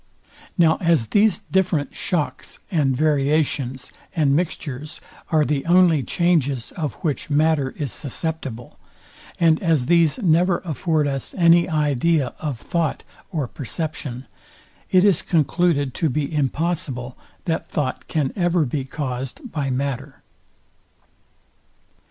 [0.57, 7.29] Now as these different shocks, and variations, and mixtures are the only changes, of which
[7.29, 8.79] matter is susceptible,
[9.39, 14.25] and as these never afford us any idea of thought or perception,
[14.89, 17.15] it is concluded to be impossible,
[17.45, 20.23] that thought can ever be caused by matter.